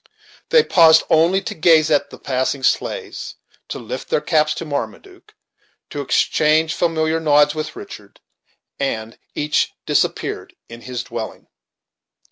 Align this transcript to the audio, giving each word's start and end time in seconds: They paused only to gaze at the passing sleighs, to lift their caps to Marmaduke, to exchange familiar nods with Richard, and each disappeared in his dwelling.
They 0.49 0.63
paused 0.63 1.03
only 1.11 1.43
to 1.43 1.53
gaze 1.53 1.91
at 1.91 2.09
the 2.09 2.17
passing 2.17 2.63
sleighs, 2.63 3.35
to 3.67 3.77
lift 3.77 4.09
their 4.09 4.19
caps 4.19 4.55
to 4.55 4.65
Marmaduke, 4.65 5.35
to 5.91 6.01
exchange 6.01 6.73
familiar 6.73 7.19
nods 7.19 7.53
with 7.53 7.75
Richard, 7.75 8.19
and 8.79 9.19
each 9.35 9.75
disappeared 9.85 10.55
in 10.67 10.81
his 10.81 11.03
dwelling. 11.03 11.49